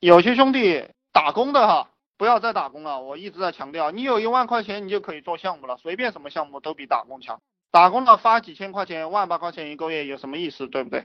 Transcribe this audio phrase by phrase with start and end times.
[0.00, 3.00] 有些兄弟打工的哈，不要再打工了。
[3.00, 7.40] 我一直在强调，你有一万块钱，你就可以做项目了，随便什么项目都比打工强。
[7.70, 11.04] 打工的发几千块钱、万把块钱一个月有什么意思，对不对？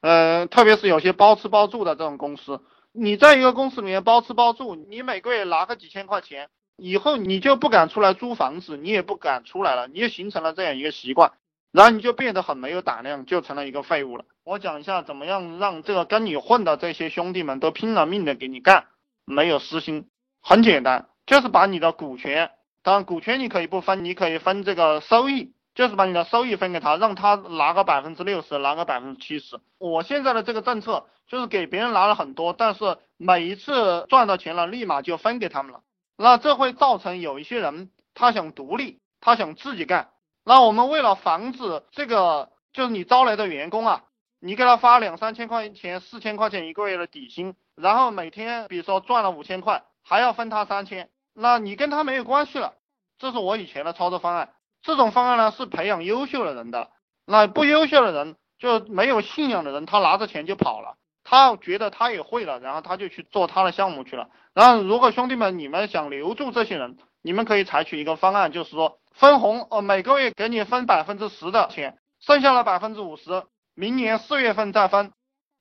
[0.00, 2.60] 呃，特别是有些包吃包住的这种公司，
[2.92, 11.32] 你在一个公司里面包吃包住，你每个月拿个几千块钱，以后你就不敢出来租房子，你也不敢出来了，你就形成了这样一个习惯，
[11.72, 14.24] 然后你就变得很没有胆量，就成了一个废物了。
[14.44, 18.86] 我讲一下怎么样让这个跟你混的这些兄弟们都拼了命的给你干，
[19.24, 20.08] 没有私心，
[20.42, 25.54] 很简单，就是把你的股权，当然股权你可以不分，你可以分这个收益。
[25.74, 29.58] 就是把你的收益分给他，让他拿个百分之六十，拿个百分之七十。
[29.78, 35.80] 我现在的这个政策就是给别人拿了很多，但是每一次赚到钱了，立马就分给他们了。
[36.18, 40.10] 那这会造成有一些人他想独立，他想自己干。
[40.44, 44.04] 那我们为了防止这个，就是你招来的员工啊，
[44.40, 52.74] 你给他发两三千块钱、四千块钱一个月的底薪，然后每天比如说赚了五千块，还要分他三千，那你跟他没有关系了。
[53.18, 54.52] 这是我以前的操作方案。
[54.82, 56.90] 这种方案呢是培养优秀的人的，
[57.24, 64.28] 那不优秀的人就没有信仰的人，他拿着钱就跑了，他觉得他也会了，然后他就去做他的项目去了。
[64.54, 75.12] 然后如果兄弟们你们想留住这些人，你们可以采取一个方案，就是说分红，呃每个月给你分百分之十的钱，剩下的百分之五十，明年四月份再分，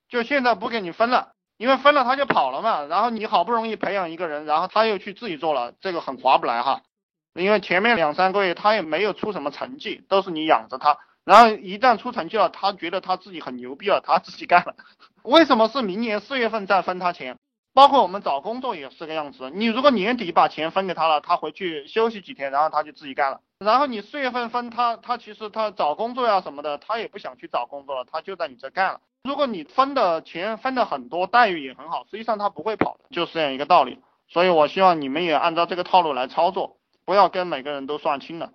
[0.10, 2.84] 就现在不给你分了，因为分了他就跑了嘛。
[2.84, 6.82] 然后你好不容易培养一个人，然后他又去自己做了，这个很划不来哈。
[7.34, 14.76] 因为前面两三个月他也没有出什么成绩，都是你养着他，然后一旦出成绩了，他觉得他自己很牛逼了，他自己干了。
[15.24, 17.38] 为什么是明年四月份再分他钱？
[17.74, 23.42] 包括我们找工作也是个样子，你如果年底把钱分给他了，他回去休息几天，然后他就自己干了。
[23.60, 29.02] 然后你四月份分他，他其实他找工作呀什么的，他也不想去找工作了，他就在你这干了。
[29.24, 34.00] 如果你分的钱分的很多，待遇也很好，实际上他不会跑的，就是这样一个道理。
[34.28, 36.78] 所以我希望你们也按照这个套路来操作。
[37.04, 38.54] 不要跟每个人都算清了，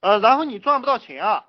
[0.00, 1.46] 呃，然后你赚不到钱啊，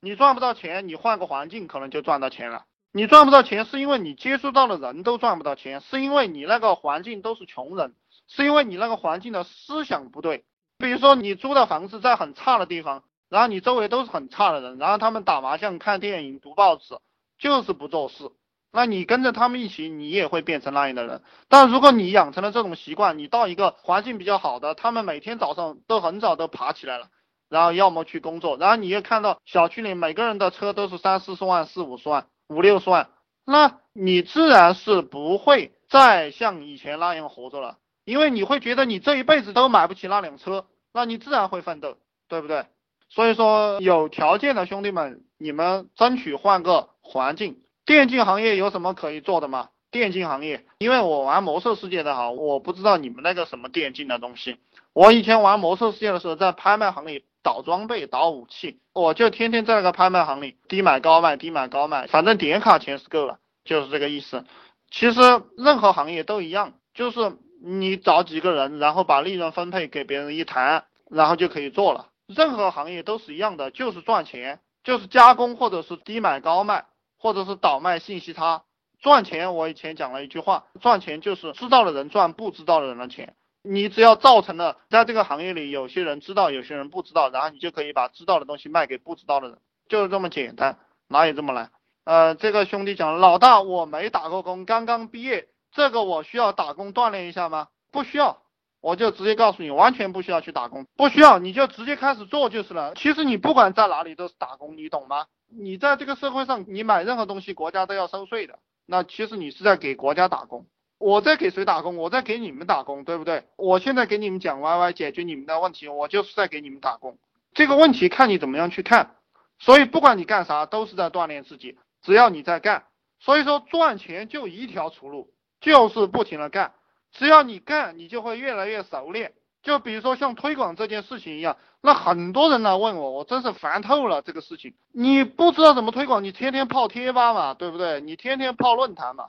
[0.00, 2.64] 你赚不到钱，你换个环境可能就赚到钱了。
[2.94, 7.94] 你赚不到钱是因为你接触到的人都赚不到钱，是因为你那个环境都是穷人，
[8.28, 10.44] 是因为你那个环境的思想不对。
[10.76, 16.98] 比如说你租的房子在很差的地方，然后你周围都是很差的人，然后他们打麻将、看电影、读报纸，
[17.38, 18.30] 就是不做事。
[18.70, 21.22] 那你跟着他们一起，你也会变成那样的人。
[21.48, 27.08] 但如果你养成了这种习惯，你到一个环境比较好的，他们每天早上都很早都爬起来了，
[27.48, 33.08] 然后要么去工作，然后你又看到小区里每个人的车都是三四十万、四五十万、五六十万，
[33.44, 41.96] 那你自然是不会再像以前那样活着了，因为你会觉得你这一辈子都买不起那辆车，那你自然会奋斗，
[42.28, 42.66] 对不对？
[43.08, 47.60] 所以说，有条件的兄弟们，你们争取换个环境。
[47.84, 49.68] 电竞行业有什么可以做的吗？
[49.92, 54.56] 电竞行业，因为我玩魔兽世界的哈，我不知道你们那个什么电竞的东西。
[54.94, 64.44] 我以前玩魔兽世界的时候，在拍卖行里倒装备、倒武器，我就天天在那个拍卖行里低买高卖、低买高卖，反正点卡钱是够了，就是这个意思。
[64.90, 65.20] 其实
[65.56, 72.08] 任何行业都一样，就是你找几个人，然后把利润分配给别人一谈，然后就可以做了。
[72.26, 76.86] 任何行业都是一样的，就是赚钱，就是加工或者是低买高卖。
[77.18, 78.64] 或者是倒卖信息差
[79.02, 83.34] 赚钱，我以前讲了一句话，赚钱就是知道的人赚不知道的人的钱。
[83.64, 89.58] 你只要造成了在这个行业里有些人知道，有些人不知道，然后你就可以把知道的东西卖给不知道的人，
[89.88, 91.72] 就是这么简单，哪有这么难？
[92.04, 97.68] 呃，这个兄弟讲，老大我没打过工，刚刚毕业，这个我需要打工锻炼一下吗？
[97.90, 98.42] 不需要，
[98.80, 102.94] 我就直接告诉你，完全不需要去打工，不需要，你就直接开始做就是了。
[102.94, 105.26] 其实你不管在哪里都是打工，你懂吗？
[105.48, 108.58] 你在这个社会上，你买任何东西，国家都要收税的。
[108.92, 110.66] 那其实你是在给国家打工。
[110.98, 111.96] 我在给谁打工？
[111.96, 113.44] 我在给你们打工，对不对？
[113.56, 117.16] 我现在给你们讲 YY 解决你们的问题，我就是在给你们打工。
[117.54, 119.16] 这个问题看你怎么样去看。
[119.58, 121.78] 所以不管你干啥，都是在锻炼自己。
[122.02, 122.84] 只要你在干，
[123.18, 125.32] 所以说赚钱就一条出路，
[125.62, 126.74] 就是不停的干。
[127.12, 129.32] 只要你干，你就会越来越熟练。
[129.62, 134.74] 就比如说像推广这件事情一样，那很多人来问我，我真是烦透了这个事情。
[134.92, 138.00] 你不知道怎么推广，你天天泡贴吧嘛，对不对？
[138.00, 139.28] 你天天泡论坛嘛，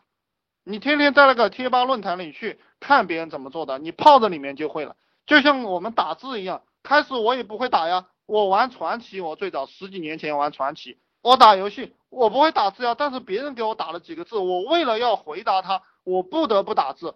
[0.63, 4.95] 你天天在那个贴吧论坛里去看别人怎么做的，你泡在里面就会了。
[5.27, 17.13] 就像我们打字一样，开始我也不会打呀，我玩传奇，我最早十几年前玩传奇，我打游戏我不会打字呀，但是别人给我打了几个字，我为了要回答他，我不得不打字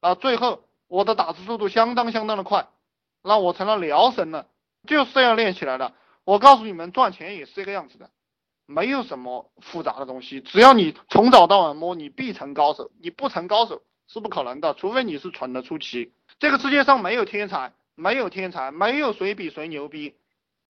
[0.00, 0.64] 啊，最后。
[0.88, 2.68] 我的打字速度相当相当的快，
[3.22, 4.46] 那我成了聊神了，
[4.86, 5.92] 就是这样练起来的。
[6.24, 8.10] 我告诉你们，赚钱也是这个样子的，
[8.66, 12.90] 没有什么复杂的东西，只要你从早到晚摸，你必成高手。
[13.00, 16.12] 你不成高手，是不可能的，除非你是蠢的出奇。
[16.38, 20.14] 这个世界上没有天才，没有天才，没有谁比谁牛逼，